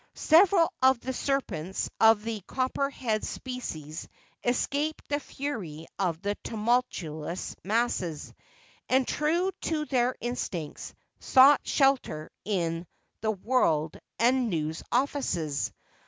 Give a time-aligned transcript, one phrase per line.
[0.15, 4.09] Several of the serpents of the copper head species
[4.43, 8.33] escaped the fury of the tumultuous masses,
[8.89, 12.87] and true to their instincts, sought shelter in
[13.21, 15.71] the World and News offices.